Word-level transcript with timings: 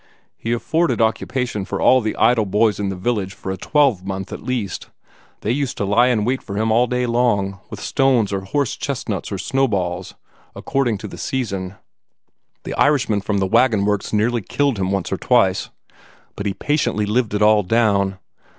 He 0.35 0.51
afforded 0.51 0.99
occupation 0.99 1.63
for 1.63 1.79
all 1.79 2.01
the 2.01 2.15
idle 2.15 2.47
boys 2.47 2.79
in 2.79 2.89
the 2.89 2.95
village 2.95 3.35
for 3.35 3.51
a 3.51 3.55
twelve 3.57 4.03
month 4.03 4.33
at 4.33 4.41
least. 4.41 4.89
They 5.41 5.51
used 5.51 5.77
to 5.77 5.85
lie 5.85 6.07
in 6.07 6.25
wait 6.25 6.41
for 6.41 6.57
him 6.57 6.71
all 6.71 6.87
day 6.87 7.05
long, 7.05 7.59
with 7.69 7.79
stones 7.79 8.33
or 8.33 8.39
horse 8.41 8.75
chestnuts 8.75 9.31
or 9.31 9.37
snowballs, 9.37 10.15
according 10.55 10.97
to 10.97 11.07
the 11.07 11.19
season. 11.19 11.75
The 12.63 12.73
Irishmen 12.79 13.21
from 13.21 13.37
the 13.37 13.45
wagon 13.45 13.85
works 13.85 14.11
nearly 14.11 14.41
killed 14.41 14.79
him 14.79 14.89
once 14.89 15.11
or 15.11 15.17
twice, 15.17 15.69
but 16.35 16.47
he 16.47 16.55
patiently 16.55 17.05
lived 17.05 17.35
it 17.35 17.43
all 17.43 17.61
down. 17.61 18.17